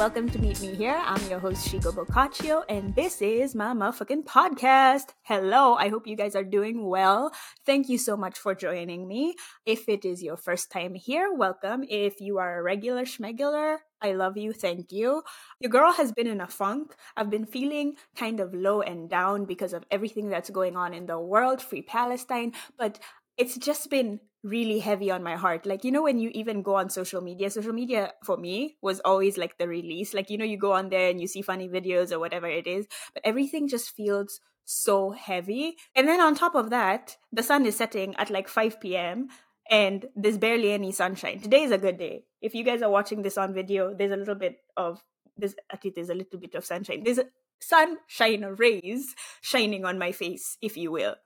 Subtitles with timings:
[0.00, 0.98] welcome to Meet Me Here.
[1.04, 5.08] I'm your host, Shiko Boccaccio, and this is my motherfucking podcast.
[5.24, 7.32] Hello, I hope you guys are doing well.
[7.66, 9.34] Thank you so much for joining me.
[9.66, 11.84] If it is your first time here, welcome.
[11.86, 15.22] If you are a regular schmegular, I love you, thank you.
[15.60, 16.94] Your girl has been in a funk.
[17.14, 21.04] I've been feeling kind of low and down because of everything that's going on in
[21.04, 22.98] the world, free Palestine, but
[23.36, 25.66] it's just been really heavy on my heart.
[25.66, 29.00] Like, you know, when you even go on social media, social media for me was
[29.00, 30.14] always like the release.
[30.14, 32.66] Like, you know, you go on there and you see funny videos or whatever it
[32.66, 35.76] is, but everything just feels so heavy.
[35.94, 39.28] And then on top of that, the sun is setting at like 5 p.m.
[39.70, 41.40] and there's barely any sunshine.
[41.40, 42.24] Today is a good day.
[42.40, 45.02] If you guys are watching this on video, there's a little bit of
[45.36, 47.02] there's least there's a little bit of sunshine.
[47.04, 47.20] There's
[47.60, 51.16] sunshine rays shining on my face, if you will.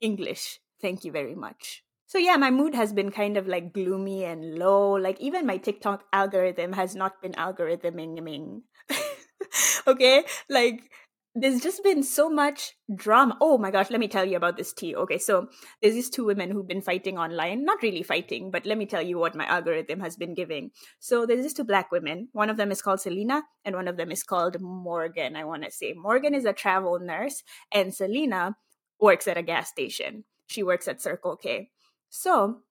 [0.00, 1.82] English Thank you very much.
[2.08, 4.92] So yeah, my mood has been kind of like gloomy and low.
[4.92, 8.62] Like even my TikTok algorithm has not been algorithming.
[9.86, 10.24] okay?
[10.48, 10.90] Like
[11.34, 13.36] there's just been so much drama.
[13.42, 14.96] Oh my gosh, let me tell you about this tea.
[14.96, 15.48] Okay, so
[15.82, 17.66] there's these two women who've been fighting online.
[17.66, 20.70] Not really fighting, but let me tell you what my algorithm has been giving.
[21.00, 22.28] So there's these two black women.
[22.32, 25.36] One of them is called Selena, and one of them is called Morgan.
[25.36, 28.56] I want to say Morgan is a travel nurse, and Selena
[28.98, 30.24] works at a gas station.
[30.46, 31.68] She works at Circle K.
[32.10, 32.62] So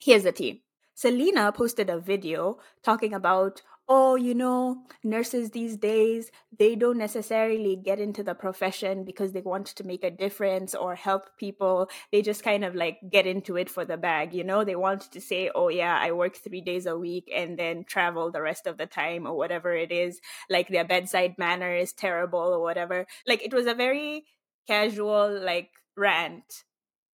[0.00, 0.64] here's the tea.
[0.94, 7.76] Selena posted a video talking about, oh, you know, nurses these days, they don't necessarily
[7.76, 11.88] get into the profession because they want to make a difference or help people.
[12.12, 14.64] They just kind of like get into it for the bag, you know?
[14.64, 18.32] They want to say, oh, yeah, I work three days a week and then travel
[18.32, 20.20] the rest of the time or whatever it is.
[20.50, 23.06] Like their bedside manner is terrible or whatever.
[23.26, 24.24] Like it was a very
[24.66, 26.64] casual, like, rant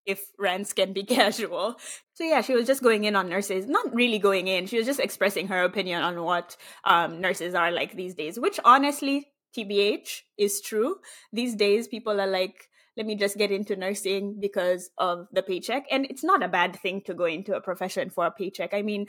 [0.05, 1.75] if rents can be casual.
[2.13, 4.67] So yeah, she was just going in on nurses, not really going in.
[4.67, 8.59] She was just expressing her opinion on what um, nurses are like these days, which
[8.65, 10.97] honestly, TBH is true.
[11.33, 15.85] These days, people are like, let me just get into nursing because of the paycheck.
[15.91, 18.73] And it's not a bad thing to go into a profession for a paycheck.
[18.73, 19.07] I mean,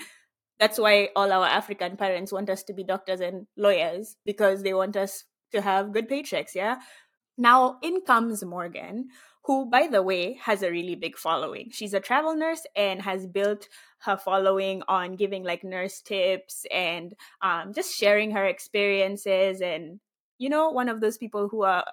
[0.59, 4.75] that's why all our African parents want us to be doctors and lawyers because they
[4.75, 6.55] want us to have good paychecks.
[6.55, 6.77] Yeah.
[7.37, 9.09] Now, in comes Morgan,
[9.45, 11.71] who, by the way, has a really big following.
[11.73, 13.69] She's a travel nurse and has built
[14.03, 19.61] her following on giving like nurse tips and um, just sharing her experiences.
[19.61, 20.01] And,
[20.39, 21.85] you know, one of those people who are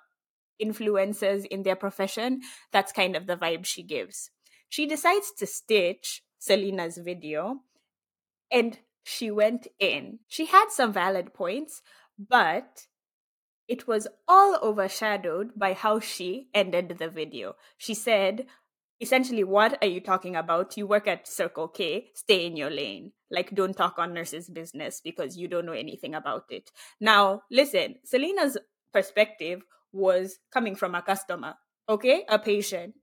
[0.62, 2.42] influencers in their profession.
[2.72, 4.30] That's kind of the vibe she gives.
[4.68, 7.62] She decides to stitch Selena's video
[8.52, 10.20] and she went in.
[10.28, 11.82] She had some valid points,
[12.18, 12.88] but
[13.69, 17.53] it was all overshadowed by how she ended the video.
[17.78, 18.47] She said,
[19.00, 20.75] essentially, what are you talking about?
[20.75, 23.13] You work at Circle K, stay in your lane.
[23.29, 26.72] Like, don't talk on nurses' business because you don't know anything about it.
[27.00, 28.58] Now, listen, Selena's
[28.91, 29.62] perspective
[29.94, 31.53] was coming from a customer,
[31.88, 32.25] okay?
[32.28, 32.96] A patient.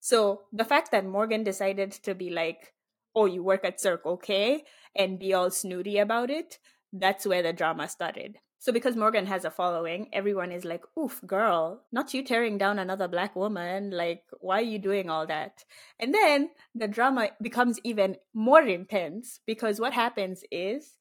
[0.00, 2.74] So the fact that Morgan decided to be like,
[3.14, 4.64] oh, you work at Circle K
[4.94, 6.58] and be all snooty about it,
[6.92, 8.36] that's where the drama started.
[8.66, 12.80] So because Morgan has a following, everyone is like, oof, girl, not you tearing down
[12.80, 13.92] another black woman.
[13.92, 15.62] Like, why are you doing all that?
[16.00, 20.98] And then the drama becomes even more intense because what happens is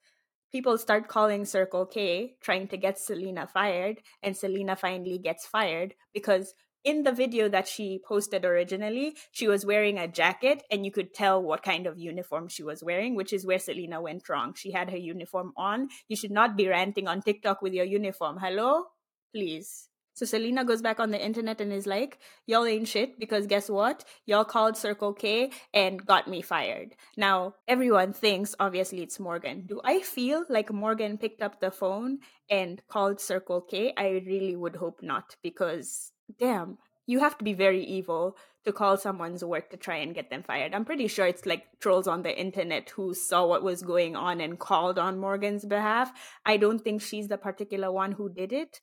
[0.52, 5.96] people start calling Circle K, trying to get Selena fired, and Selena finally gets fired
[6.14, 6.54] because
[6.86, 11.14] in the video that she posted originally, she was wearing a jacket and you could
[11.14, 14.54] tell what kind of uniform she was wearing, which is where Selena went wrong.
[14.54, 15.90] She had her uniform on.
[16.08, 18.38] You should not be ranting on TikTok with your uniform.
[18.40, 18.84] Hello?
[19.34, 19.90] Please.
[20.14, 23.70] So Selena goes back on the internet and is like, y'all ain't shit because guess
[23.70, 24.06] what?
[24.26, 26.96] Y'all called Circle K and got me fired.
[27.18, 29.66] Now, everyone thinks obviously it's Morgan.
[29.66, 32.20] Do I feel like Morgan picked up the phone
[32.50, 33.94] and called Circle K?
[33.98, 38.98] I really would hope not because damn, you have to be very evil to call
[38.98, 40.74] someone's work to try and get them fired.
[40.74, 44.42] I'm pretty sure it's like trolls on the internet who saw what was going on
[44.42, 46.12] and called on Morgan's behalf.
[46.46, 48.82] I don't think she's the particular one who did it,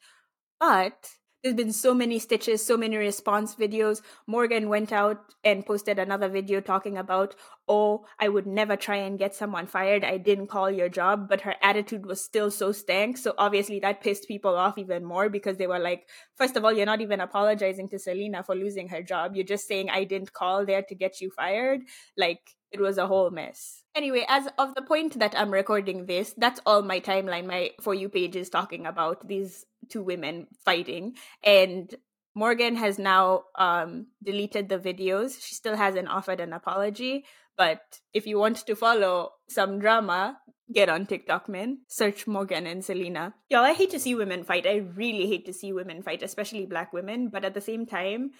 [0.61, 1.11] but
[1.43, 4.01] there's been so many stitches, so many response videos.
[4.27, 7.35] Morgan went out and posted another video talking about,
[7.67, 10.05] oh, I would never try and get someone fired.
[10.05, 13.17] I didn't call your job, but her attitude was still so stank.
[13.17, 16.73] So obviously that pissed people off even more because they were like, first of all,
[16.73, 19.35] you're not even apologizing to Selena for losing her job.
[19.35, 21.81] You're just saying, I didn't call there to get you fired.
[22.17, 22.41] Like,
[22.73, 23.83] it was a whole mess.
[23.95, 27.95] Anyway, as of the point that I'm recording this, that's all my timeline, my For
[27.95, 31.15] You page is talking about these two women fighting.
[31.45, 31.95] And
[32.35, 35.43] Morgan has now um, deleted the videos.
[35.43, 37.27] She still hasn't offered an apology.
[37.59, 40.39] But if you want to follow some drama,
[40.73, 41.81] Get on TikTok, man.
[41.89, 43.35] Search Morgan and Selena.
[43.51, 44.67] Y'all, I hate to see women fight.
[44.67, 47.29] I really hate to see women fight, especially black women.
[47.29, 48.31] But at the same time,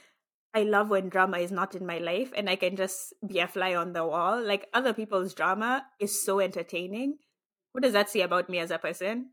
[0.55, 3.49] I love when drama is not in my life and I can just be a
[3.49, 4.43] fly on the wall.
[4.43, 7.17] Like other people's drama is so entertaining.
[7.73, 9.31] What does that say about me as a person?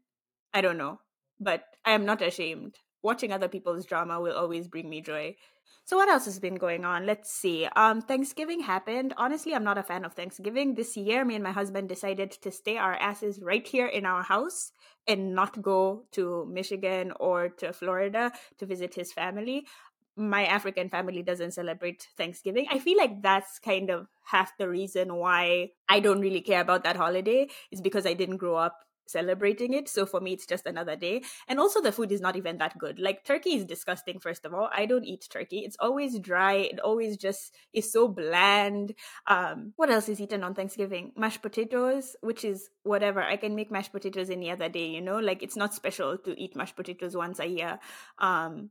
[0.53, 0.99] I don't know.
[1.39, 2.75] But I am not ashamed.
[3.01, 5.35] Watching other people's drama will always bring me joy.
[5.85, 7.05] So what else has been going on?
[7.05, 7.67] Let's see.
[7.75, 9.13] Um Thanksgiving happened.
[9.17, 10.75] Honestly, I'm not a fan of Thanksgiving.
[10.75, 14.23] This year me and my husband decided to stay our asses right here in our
[14.23, 14.71] house
[15.07, 19.65] and not go to Michigan or to Florida to visit his family
[20.19, 22.67] my African family doesn't celebrate Thanksgiving.
[22.69, 26.83] I feel like that's kind of half the reason why I don't really care about
[26.83, 29.89] that holiday is because I didn't grow up celebrating it.
[29.89, 31.23] So for me, it's just another day.
[31.47, 32.99] And also, the food is not even that good.
[32.99, 34.69] Like, turkey is disgusting, first of all.
[34.71, 35.59] I don't eat turkey.
[35.59, 36.53] It's always dry.
[36.53, 38.93] It always just is so bland.
[39.25, 41.11] Um, what else is eaten on Thanksgiving?
[41.17, 43.21] Mashed potatoes, which is whatever.
[43.21, 45.19] I can make mashed potatoes any other day, you know?
[45.19, 47.79] Like, it's not special to eat mashed potatoes once a year.
[48.19, 48.69] Um,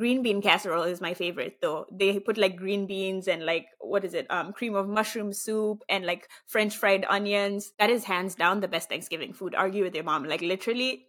[0.00, 1.86] green bean casserole is my favorite though.
[1.92, 4.26] They put like green beans and like what is it?
[4.30, 7.72] Um cream of mushroom soup and like french fried onions.
[7.78, 9.54] That is hands down the best thanksgiving food.
[9.54, 10.24] Argue with your mom.
[10.24, 11.06] Like literally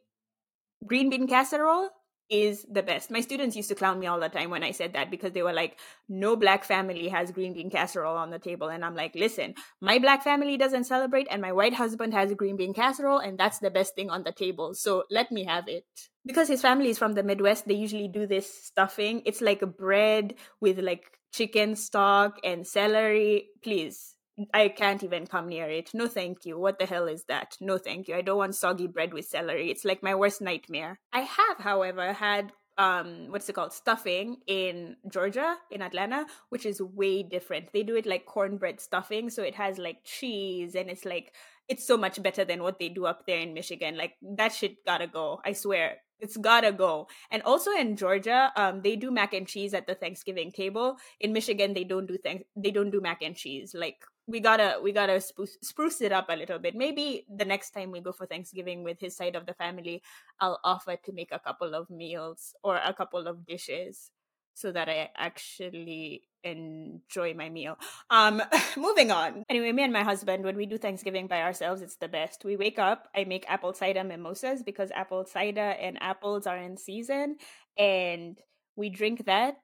[0.87, 1.89] green bean casserole
[2.31, 3.11] is the best.
[3.11, 5.43] My students used to clown me all the time when I said that because they
[5.43, 8.69] were like, no black family has green bean casserole on the table.
[8.69, 12.55] And I'm like, listen, my black family doesn't celebrate, and my white husband has green
[12.55, 14.73] bean casserole, and that's the best thing on the table.
[14.73, 15.85] So let me have it.
[16.25, 19.23] Because his family is from the Midwest, they usually do this stuffing.
[19.25, 21.03] It's like a bread with like
[21.33, 23.49] chicken stock and celery.
[23.61, 24.15] Please,
[24.53, 25.91] I can't even come near it.
[25.93, 26.57] No, thank you.
[26.57, 27.57] What the hell is that?
[27.59, 28.15] No, thank you.
[28.15, 29.69] I don't want soggy bread with celery.
[29.69, 30.99] It's like my worst nightmare.
[31.13, 36.81] I have, however, had um what's it called stuffing in Georgia in Atlanta which is
[36.81, 41.03] way different they do it like cornbread stuffing so it has like cheese and it's
[41.03, 41.33] like
[41.67, 44.85] it's so much better than what they do up there in Michigan like that shit
[44.85, 47.07] gotta go I swear it's gotta go.
[47.31, 50.97] And also in Georgia, um, they do mac and cheese at the Thanksgiving table.
[51.19, 53.73] In Michigan, they don't do thank they don't do mac and cheese.
[53.73, 53.97] Like
[54.31, 56.75] we gotta we gotta spruce, spruce it up a little bit.
[56.75, 60.01] Maybe the next time we go for Thanksgiving with his side of the family,
[60.39, 64.11] I'll offer to make a couple of meals or a couple of dishes
[64.53, 67.77] so that I actually enjoy my meal.
[68.09, 68.41] Um,
[68.77, 69.43] moving on.
[69.49, 72.43] Anyway, me and my husband, when we do Thanksgiving by ourselves, it's the best.
[72.45, 76.77] We wake up, I make apple cider mimosas because apple cider and apples are in
[76.77, 77.37] season,
[77.77, 78.37] and
[78.75, 79.57] we drink that.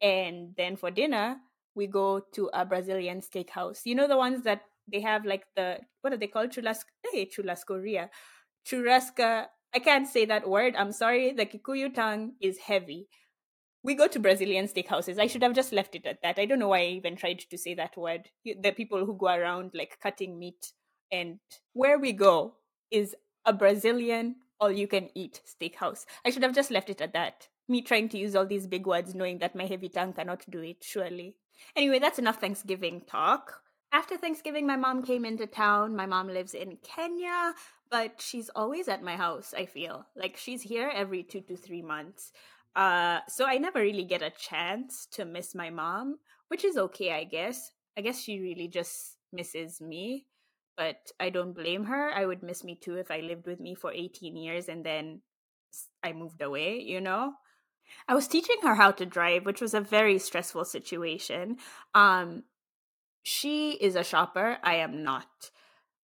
[0.00, 1.36] And then for dinner,
[1.74, 3.80] we go to a Brazilian steakhouse.
[3.84, 6.50] You know the ones that they have like the what are they called?
[6.50, 8.08] Churrasco, eh, hey, churrascaria,
[8.66, 9.46] churrasca.
[9.74, 10.76] I can't say that word.
[10.76, 11.32] I'm sorry.
[11.32, 13.08] The Kikuyu tongue is heavy
[13.84, 15.20] we go to Brazilian steakhouses.
[15.20, 16.38] I should have just left it at that.
[16.38, 18.30] I don't know why I even tried to say that word.
[18.44, 20.72] The people who go around like cutting meat,
[21.12, 21.38] and
[21.74, 22.54] where we go
[22.90, 26.06] is a Brazilian all you can eat steakhouse.
[26.24, 27.48] I should have just left it at that.
[27.68, 30.60] Me trying to use all these big words, knowing that my heavy tongue cannot do
[30.60, 31.36] it, surely.
[31.76, 33.60] Anyway, that's enough Thanksgiving talk.
[33.92, 35.94] After Thanksgiving, my mom came into town.
[35.94, 37.54] My mom lives in Kenya,
[37.90, 40.06] but she's always at my house, I feel.
[40.16, 42.32] Like she's here every two to three months.
[42.74, 47.12] Uh, so I never really get a chance to miss my mom, which is okay,
[47.12, 47.70] I guess.
[47.96, 50.26] I guess she really just misses me,
[50.76, 52.10] but I don't blame her.
[52.10, 55.20] I would miss me too if I lived with me for 18 years and then
[56.02, 57.34] I moved away, you know?
[58.08, 61.58] I was teaching her how to drive, which was a very stressful situation.
[61.94, 62.44] Um,
[63.22, 65.50] she is a shopper, I am not.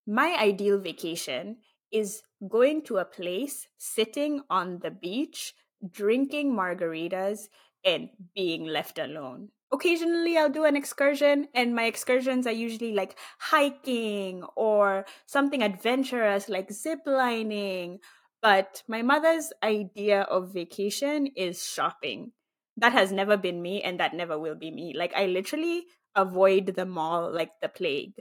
[0.06, 1.58] My ideal vacation
[1.92, 5.54] is going to a place, sitting on the beach,
[5.90, 7.48] drinking margaritas
[7.84, 9.48] and being left alone.
[9.72, 16.48] Occasionally, I'll do an excursion, and my excursions are usually like hiking or something adventurous
[16.48, 18.00] like zip lining.
[18.42, 22.32] But my mother's idea of vacation is shopping.
[22.76, 24.94] That has never been me, and that never will be me.
[24.96, 28.14] Like, I literally avoid the mall like the plague.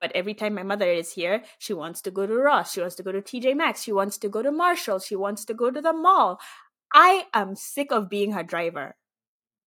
[0.00, 2.96] But every time my mother is here, she wants to go to Ross, she wants
[2.96, 5.70] to go to TJ Maxx, she wants to go to Marshall, she wants to go
[5.70, 6.38] to the mall.
[6.92, 8.96] I am sick of being her driver.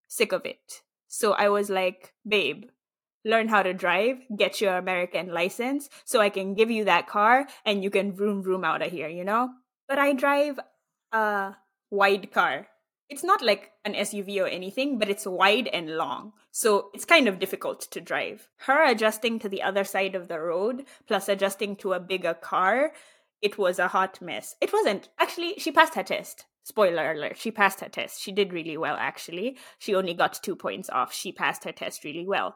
[0.07, 0.81] Sick of it.
[1.07, 2.65] So I was like, babe,
[3.25, 7.47] learn how to drive, get your American license so I can give you that car
[7.65, 9.49] and you can vroom vroom out of here, you know?
[9.89, 10.59] But I drive
[11.11, 11.55] a
[11.91, 12.67] wide car.
[13.09, 16.33] It's not like an SUV or anything, but it's wide and long.
[16.51, 18.47] So it's kind of difficult to drive.
[18.59, 22.91] Her adjusting to the other side of the road, plus adjusting to a bigger car,
[23.41, 24.55] it was a hot mess.
[24.61, 25.09] It wasn't.
[25.19, 28.21] Actually, she passed her test spoiler alert, she passed her test.
[28.21, 29.57] She did really well, actually.
[29.79, 31.11] She only got two points off.
[31.11, 32.55] She passed her test really well.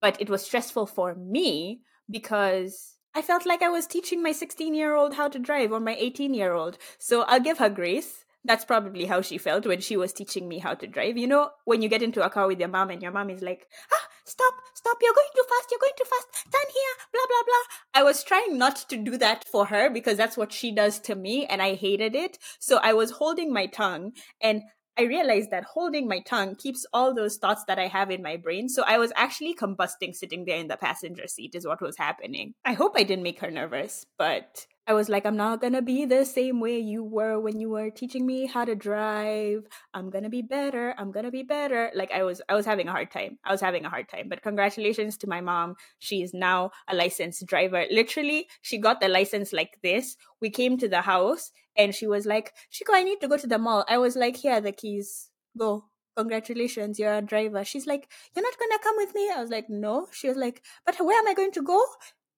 [0.00, 4.74] But it was stressful for me because I felt like I was teaching my 16
[4.74, 6.78] year old how to drive or my 18 year old.
[6.98, 8.24] So I'll give her grace.
[8.44, 11.18] That's probably how she felt when she was teaching me how to drive.
[11.18, 13.42] You know, when you get into a car with your mom and your mom is
[13.42, 17.26] like, ah, stop, stop, you're going too fast, you're going too fast, stand here, blah,
[17.28, 18.00] blah, blah.
[18.00, 21.14] I was trying not to do that for her because that's what she does to
[21.14, 22.38] me and I hated it.
[22.58, 24.62] So I was holding my tongue and
[24.98, 28.36] I realized that holding my tongue keeps all those thoughts that I have in my
[28.36, 28.68] brain.
[28.68, 32.54] So I was actually combusting sitting there in the passenger seat, is what was happening.
[32.64, 36.04] I hope I didn't make her nervous, but I was like, I'm not gonna be
[36.04, 39.68] the same way you were when you were teaching me how to drive.
[39.94, 40.96] I'm gonna be better.
[40.98, 41.92] I'm gonna be better.
[41.94, 43.38] Like I was, I was having a hard time.
[43.44, 44.28] I was having a hard time.
[44.28, 45.76] But congratulations to my mom.
[46.00, 47.84] She is now a licensed driver.
[47.88, 50.16] Literally, she got the license like this.
[50.40, 53.46] We came to the house and she was like, Shiko, I need to go to
[53.46, 53.84] the mall.
[53.88, 55.30] I was like, here are the keys.
[55.56, 55.84] Go.
[56.16, 57.62] Congratulations, you're a driver.
[57.64, 59.30] She's like, You're not gonna come with me?
[59.30, 60.08] I was like, No.
[60.10, 61.80] She was like, But where am I going to go?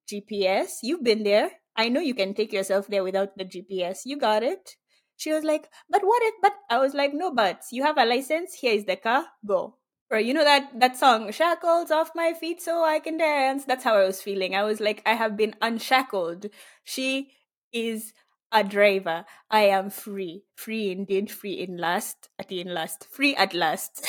[0.07, 1.51] GPS, you've been there.
[1.77, 4.01] I know you can take yourself there without the GPS.
[4.05, 4.77] You got it.
[5.17, 7.69] She was like, But what if but I was like, No buts.
[7.73, 9.77] You have a license, here is the car, go.
[10.11, 13.65] Or you know that that song, Shackles off my feet so I can dance.
[13.65, 14.55] That's how I was feeling.
[14.55, 16.47] I was like, I have been unshackled.
[16.85, 17.33] She
[17.73, 18.13] is
[18.53, 19.25] a driver.
[19.51, 20.45] I am free.
[20.55, 24.07] Free indeed, free in last, at the in last, free at last.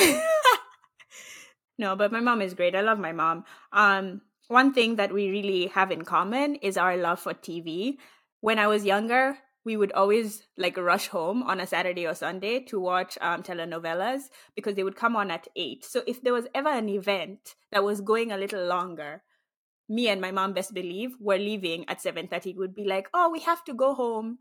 [1.78, 2.76] no, but my mom is great.
[2.76, 3.46] I love my mom.
[3.72, 4.22] Um,
[4.54, 7.98] one thing that we really have in common is our love for TV.
[8.40, 12.60] When I was younger, we would always like rush home on a Saturday or Sunday
[12.66, 14.24] to watch um, telenovelas
[14.56, 15.84] because they would come on at eight.
[15.84, 19.24] So if there was ever an event that was going a little longer,
[19.90, 23.42] me and my mom best believe were leaving at 7.30 would be like oh we
[23.42, 24.38] have to go home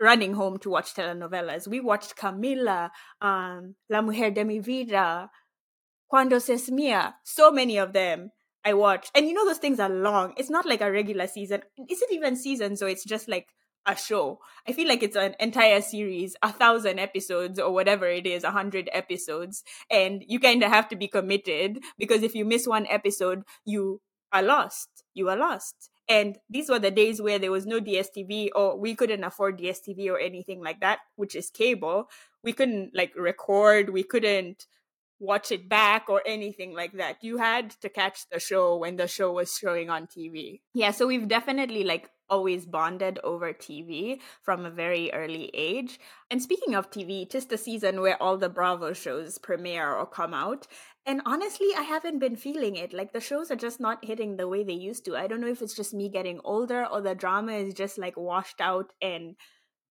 [0.00, 2.90] running home to watch telenovelas we watched camila
[3.22, 5.30] um, la mujer de mi vida
[6.08, 8.30] cuando seas mía so many of them
[8.66, 11.62] i watched and you know those things are long it's not like a regular season
[11.88, 13.48] is it even season so it's just like
[13.86, 14.40] a show.
[14.66, 18.50] I feel like it's an entire series, a thousand episodes or whatever it is, a
[18.50, 19.62] hundred episodes.
[19.90, 24.00] And you kind of have to be committed because if you miss one episode, you
[24.32, 24.88] are lost.
[25.14, 25.90] You are lost.
[26.08, 30.08] And these were the days where there was no DSTV or we couldn't afford DSTV
[30.08, 32.08] or anything like that, which is cable.
[32.44, 34.66] We couldn't like record, we couldn't
[35.18, 37.16] watch it back or anything like that.
[37.22, 40.60] You had to catch the show when the show was showing on TV.
[40.74, 45.98] Yeah, so we've definitely like always bonded over TV from a very early age.
[46.30, 50.34] And speaking of TV, tis the season where all the Bravo shows premiere or come
[50.34, 50.66] out.
[51.06, 52.92] And honestly, I haven't been feeling it.
[52.92, 55.16] Like the shows are just not hitting the way they used to.
[55.16, 58.16] I don't know if it's just me getting older or the drama is just like
[58.16, 59.36] washed out and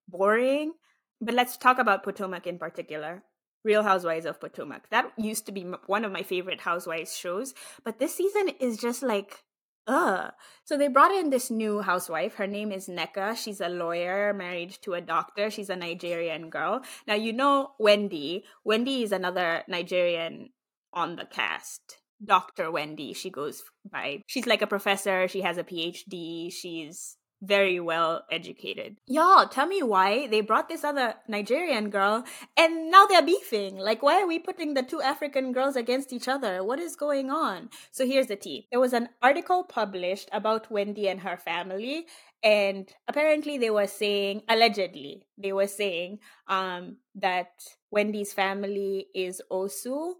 [0.07, 0.73] boring.
[1.21, 3.23] But let's talk about Potomac in particular.
[3.65, 4.89] Real Housewives of Potomac.
[4.91, 7.53] That used to be one of my favorite housewives shows,
[7.83, 9.43] but this season is just like
[9.87, 10.31] ugh.
[10.63, 12.35] So they brought in this new housewife.
[12.35, 13.35] Her name is Nneka.
[13.35, 15.49] She's a lawyer married to a doctor.
[15.49, 16.81] She's a Nigerian girl.
[17.07, 18.45] Now, you know Wendy.
[18.63, 20.49] Wendy is another Nigerian
[20.93, 21.97] on the cast.
[22.23, 22.71] Dr.
[22.71, 24.21] Wendy, she goes by.
[24.27, 25.27] She's like a professor.
[25.27, 26.51] She has a PhD.
[26.51, 28.97] She's very well educated.
[29.07, 32.23] Y'all, tell me why they brought this other Nigerian girl
[32.57, 33.77] and now they're beefing.
[33.77, 36.63] Like, why are we putting the two African girls against each other?
[36.63, 37.69] What is going on?
[37.91, 38.67] So here's the tea.
[38.71, 42.07] There was an article published about Wendy and her family,
[42.43, 47.51] and apparently they were saying, allegedly, they were saying um, that
[47.91, 50.13] Wendy's family is Osu,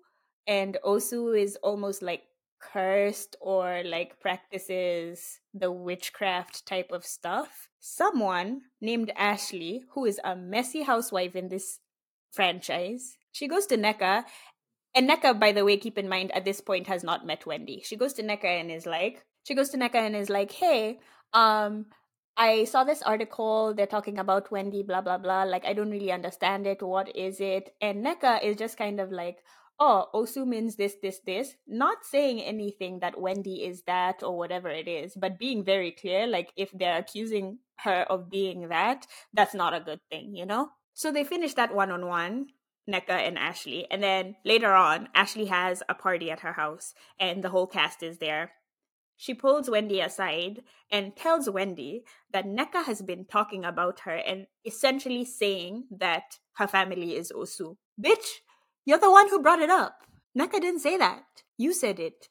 [0.48, 2.24] and Osu is almost like
[2.72, 7.70] cursed or like practices the witchcraft type of stuff.
[7.80, 11.80] Someone named Ashley, who is a messy housewife in this
[12.32, 14.24] franchise, she goes to Nneka.
[14.96, 17.82] And Nneka, by the way, keep in mind, at this point has not met Wendy.
[17.84, 21.00] She goes to Nneka and is like, she goes to Nneka and is like, hey,
[21.34, 21.88] um,
[22.38, 23.74] I saw this article.
[23.74, 25.44] They're talking about Wendy, blah, blah, blah.
[25.44, 26.82] Like, I don't really understand it.
[26.82, 27.74] What is it?
[27.82, 29.38] And Nneka is just kind of like,
[29.80, 34.70] oh, Osu means this, this, this, not saying anything that Wendy is that or whatever
[34.70, 39.54] it is, but being very clear, like if they're accusing her of being that, that's
[39.54, 40.70] not a good thing, you know?
[40.94, 42.48] So they finish that one on one,
[42.90, 47.44] Nneka and Ashley, and then later on, Ashley has a party at her house and
[47.44, 48.52] the whole cast is there.
[49.18, 54.48] She pulls Wendy aside and tells Wendy that Nneka has been talking about her and
[54.66, 57.78] essentially saying that her family is Osu.
[58.02, 58.42] Bitch,
[58.86, 60.02] you're the one who brought it up.
[60.38, 61.24] Nneka didn't say that.
[61.58, 62.30] You said it.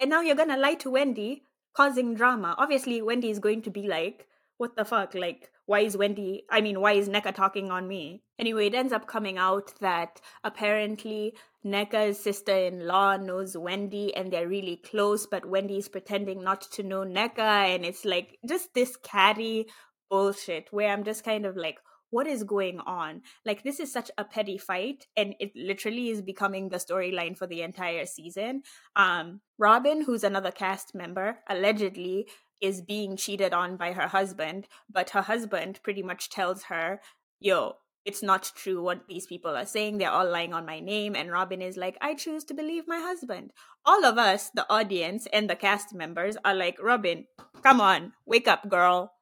[0.00, 1.44] And now you're gonna lie to Wendy,
[1.74, 2.54] causing drama.
[2.58, 5.14] Obviously, Wendy is going to be like, what the fuck?
[5.14, 8.22] Like, why is Wendy, I mean, why is Nneka talking on me?
[8.38, 14.32] Anyway, it ends up coming out that apparently Nneka's sister in law knows Wendy and
[14.32, 17.38] they're really close, but Wendy's pretending not to know Nneka.
[17.38, 19.66] And it's like just this catty
[20.10, 21.78] bullshit where I'm just kind of like,
[22.12, 23.22] what is going on?
[23.44, 27.46] Like, this is such a petty fight, and it literally is becoming the storyline for
[27.46, 28.62] the entire season.
[28.94, 32.28] Um, Robin, who's another cast member, allegedly
[32.60, 37.00] is being cheated on by her husband, but her husband pretty much tells her,
[37.40, 39.98] yo, it's not true what these people are saying.
[39.98, 41.16] They're all lying on my name.
[41.16, 43.52] And Robin is like, I choose to believe my husband.
[43.86, 47.26] All of us, the audience and the cast members, are like, Robin,
[47.62, 49.12] come on, wake up, girl.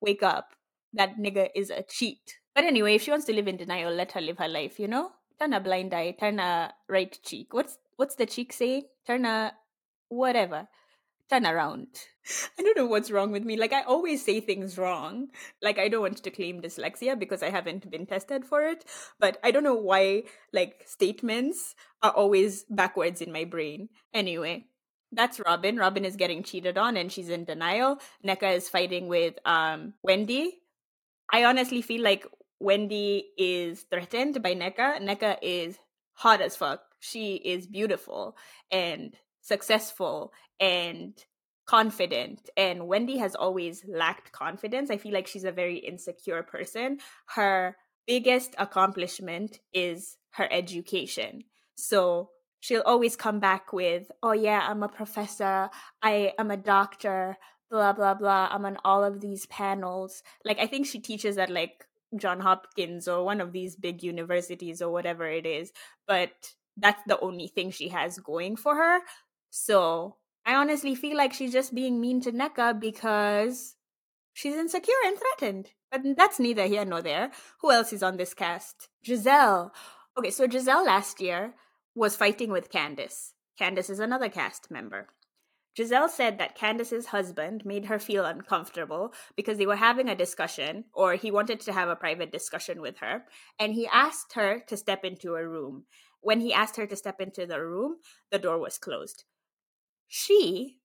[0.00, 0.54] Wake up.
[0.98, 2.38] That nigga is a cheat.
[2.54, 4.88] But anyway, if she wants to live in denial, let her live her life, you
[4.88, 5.12] know?
[5.38, 7.54] Turn a blind eye, turn a right cheek.
[7.54, 8.82] What's what's the cheek saying?
[9.06, 9.52] Turn a
[10.08, 10.66] whatever.
[11.30, 11.86] Turn around.
[12.58, 13.56] I don't know what's wrong with me.
[13.56, 15.28] Like I always say things wrong.
[15.62, 18.84] Like I don't want to claim dyslexia because I haven't been tested for it,
[19.20, 23.88] but I don't know why like statements are always backwards in my brain.
[24.12, 24.66] Anyway,
[25.12, 25.76] that's Robin.
[25.76, 28.00] Robin is getting cheated on and she's in denial.
[28.26, 30.58] Nneka is fighting with um Wendy.
[31.30, 32.26] I honestly feel like
[32.60, 35.00] Wendy is threatened by Nneka.
[35.00, 35.78] Nneka is
[36.14, 36.80] hot as fuck.
[37.00, 38.36] She is beautiful
[38.70, 41.14] and successful and
[41.66, 42.50] confident.
[42.56, 44.90] And Wendy has always lacked confidence.
[44.90, 46.98] I feel like she's a very insecure person.
[47.26, 51.44] Her biggest accomplishment is her education.
[51.76, 52.30] So
[52.60, 55.68] she'll always come back with, oh, yeah, I'm a professor,
[56.02, 57.36] I am a doctor,
[57.70, 58.48] blah, blah, blah.
[58.50, 60.22] I'm on all of these panels.
[60.44, 64.80] Like, I think she teaches at like John Hopkins or one of these big universities
[64.80, 65.72] or whatever it is,
[66.06, 66.30] but
[66.76, 69.00] that's the only thing she has going for her.
[69.50, 73.76] So I honestly feel like she's just being mean to Nneka because
[74.32, 75.70] she's insecure and threatened.
[75.90, 77.30] But that's neither here nor there.
[77.60, 78.88] Who else is on this cast?
[79.04, 79.70] Gizelle
[80.18, 81.54] Okay, so Gizelle last year
[81.94, 83.34] was fighting with Candiace.
[83.56, 85.06] Candiace is another cast member.
[85.76, 90.84] Gizelle said that Candiace's husband made her feel uncomfortable because they were having a discussion,
[90.92, 93.24] or he wanted to have a private discussion with her,
[93.58, 95.84] and he asked her to step into a room.
[96.20, 97.98] When he asked her to step into the room,
[98.30, 99.24] the door was closed.
[100.08, 100.78] She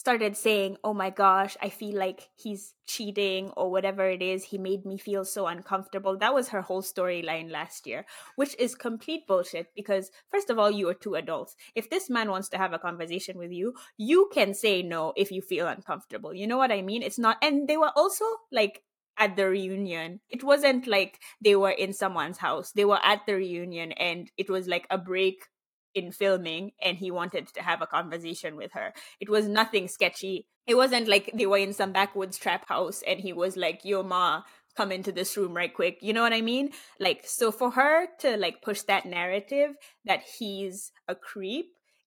[0.00, 4.44] started saying, Oh my gosh, I feel like he's cheating or whatever it is.
[4.44, 6.16] He made me feel so uncomfortable.
[6.16, 10.70] That was her whole storyline last year, which is complete bullshit because, first of all,
[10.70, 11.54] you are two adults.
[11.74, 15.30] If this man wants to have a conversation with you, you can say no if
[15.30, 16.32] you feel uncomfortable.
[16.32, 17.02] You know what I mean?
[17.02, 18.82] It's not, and they were also like,
[19.18, 20.20] at the reunion.
[20.30, 22.72] It wasn't like they were in someone's house.
[22.72, 25.44] They were at the reunion and it was like a break
[25.94, 28.92] in filming and he wanted to have a conversation with her.
[29.20, 30.46] It was nothing sketchy.
[30.66, 34.02] It wasn't like they were in some backwoods trap house and he was like, Yo,
[34.02, 34.42] ma,
[34.76, 35.98] come into this room right quick.
[36.00, 36.70] You know what I mean?
[36.98, 41.66] Like, so for her to like push that narrative that he's a creep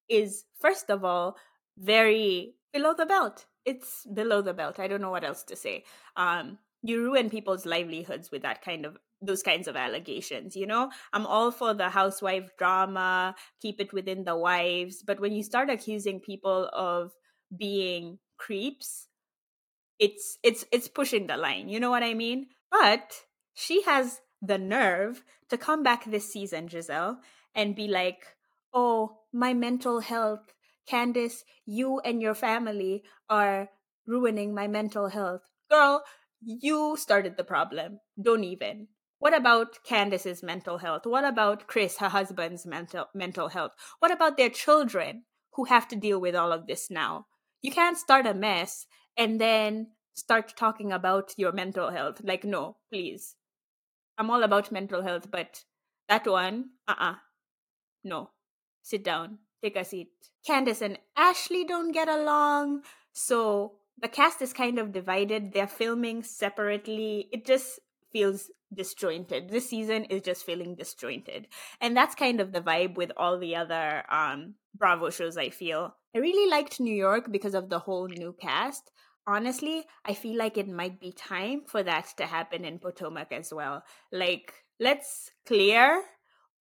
[0.09, 1.35] is, first of all,
[1.77, 3.45] very below the belt.
[3.65, 4.79] It's below the belt.
[4.79, 5.85] I don't know what else to say.
[6.17, 10.89] Um, you ruin people's livelihoods with that kind of those kinds of allegations you know?
[11.13, 15.69] I'm all for the housewife drama keep it within the wives but when you start
[15.69, 17.11] accusing people of
[17.55, 19.07] being creeps
[19.99, 22.47] it's it's it's pushing the line you know what i mean?
[22.71, 23.13] But
[23.53, 27.17] she has the nerve to come back this season Gizelle
[27.55, 28.35] and be like
[28.73, 30.53] oh my mental health.
[30.85, 33.69] Candiace you and your family are
[34.05, 35.41] ruining my mental health.
[35.69, 36.03] Girl
[36.41, 37.99] you started the problem.
[38.21, 38.87] Don't even
[39.23, 41.05] what about Candiace's mental health?
[41.05, 43.71] What about Chris, her husband's mental mental health?
[43.99, 47.27] What about their children who have to deal with all of this now?
[47.61, 52.19] You can't start a mess and then start talking about your mental health.
[52.21, 53.37] Like, no, please.
[54.17, 55.63] I'm all about mental health, but
[56.09, 57.11] that one, uh uh-uh.
[57.11, 57.15] uh
[58.03, 58.31] No.
[58.81, 59.37] Sit down.
[59.63, 60.09] Take a seat.
[60.45, 62.81] Candace and Ashley don't get along.
[63.13, 65.53] So the cast is kind of divided.
[65.53, 67.29] They're filming separately.
[67.31, 67.79] It just
[68.13, 69.49] feels disjointed.
[69.49, 71.47] This season is just feeling disjointed.
[71.81, 75.95] And that's kind of the vibe with all the other um Bravo shows I feel.
[76.15, 78.91] I really liked New York because of the whole new cast.
[79.27, 83.53] Honestly, I feel like it might be time for that to happen in Potomac as
[83.53, 83.83] well.
[84.11, 86.03] Like, let's clear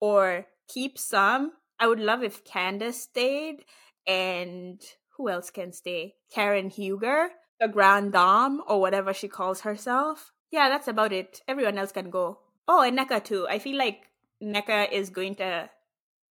[0.01, 1.53] or keep some.
[1.81, 3.65] I would love if Candiace stayed
[4.07, 4.81] and
[5.17, 6.15] who else can stay?
[6.33, 11.41] Karen Huger, the Grand Dame, or whatever she calls herself yeah, that's about it.
[11.49, 12.39] Everyone else can go.
[12.69, 13.49] Oh, and Nneka too.
[13.49, 14.03] I feel like
[14.43, 15.71] Nneka is going to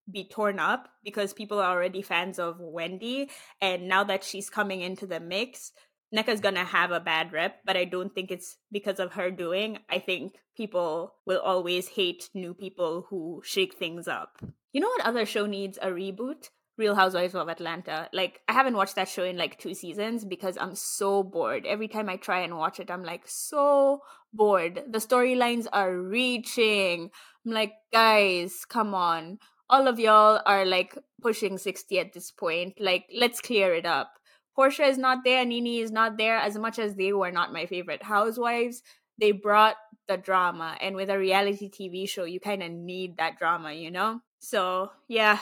[0.10, 3.30] be torn up because people are already fans of Wendy,
[3.60, 5.72] and now that she's coming into the mix,
[6.14, 9.80] Nneka's gonna have a bad rep, but I don't think it's because of her doing.
[9.90, 14.42] I think people will always hate new people who shake things up.
[14.74, 16.50] You know what other show needs a reboot?
[16.78, 18.10] Real Housewives of Atlanta.
[18.14, 21.66] Like, I haven't watched that show in like two seasons because I'm so bored.
[21.66, 24.02] Every time I try and watch it, I'm like so
[24.34, 24.84] bored.
[24.90, 27.12] The storylines are reaching.
[27.46, 29.40] I'm like, guys, come on.
[29.70, 32.76] All of y'all are like pushing 60 at this point.
[32.80, 34.12] Like, let's clear it up
[34.58, 36.38] Porsha is not there, Nene is not there.
[36.38, 38.84] As much as they were not my favorite housewives,
[39.20, 39.76] they brought
[40.08, 40.78] the drama.
[40.82, 44.22] And with a reality TV show, you kind of need that drama, you know?
[44.40, 45.40] So, yeah,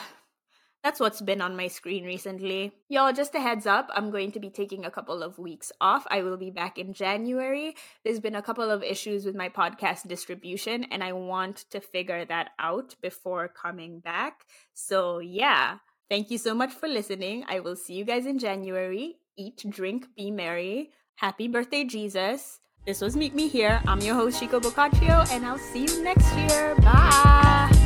[0.82, 2.72] that's what's been on my screen recently.
[2.88, 6.06] Y'all, just a heads up, I'm going to be taking a couple of weeks off.
[6.10, 7.74] I will be back in January.
[8.04, 12.24] There's been a couple of issues with my podcast distribution, and I want to figure
[12.24, 14.46] that out before coming back.
[14.72, 15.78] So, yeah.
[16.08, 17.44] Thank you so much for listening.
[17.48, 19.16] I will see you guys in January.
[19.36, 20.90] Eat, drink, be merry.
[21.16, 22.58] Happy birthday, Jesus.
[22.86, 23.80] This was Meet Me Here.
[23.86, 26.74] I'm your host, Shiko Boccaccio, and I'll see you next year.
[26.76, 27.79] Bye.